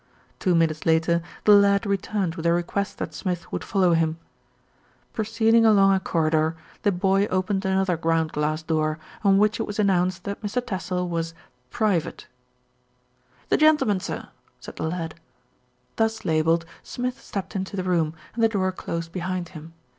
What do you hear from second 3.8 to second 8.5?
him. Proceeding along a cor ridor, the boy opened another ground